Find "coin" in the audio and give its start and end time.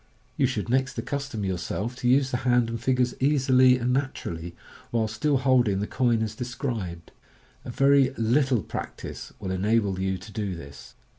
5.85-6.23